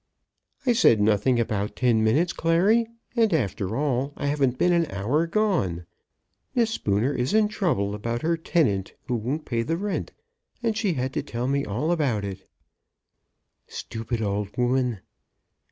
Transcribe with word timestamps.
"I 0.65 0.73
said 0.73 0.99
nothing 0.99 1.39
about 1.39 1.75
ten 1.75 2.03
minutes, 2.03 2.33
Clary; 2.33 2.87
and, 3.15 3.31
after 3.31 3.77
all, 3.77 4.13
I 4.17 4.25
haven't 4.25 4.57
been 4.57 4.73
an 4.73 4.89
hour 4.89 5.27
gone. 5.27 5.85
Miss 6.55 6.71
Spooner 6.71 7.13
is 7.13 7.35
in 7.35 7.47
trouble 7.49 7.93
about 7.93 8.23
her 8.23 8.35
tenant, 8.35 8.95
who 9.07 9.13
won't 9.13 9.45
pay 9.45 9.61
the 9.61 9.77
rent, 9.77 10.11
and 10.63 10.75
she 10.75 10.93
had 10.93 11.13
to 11.13 11.21
tell 11.21 11.47
me 11.47 11.65
all 11.65 11.91
about 11.91 12.25
it." 12.25 12.49
"Stupid 13.67 14.23
old 14.23 14.57
woman!" 14.57 15.01